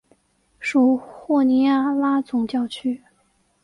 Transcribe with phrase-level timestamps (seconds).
[0.59, 3.03] 属霍尼亚拉总教区。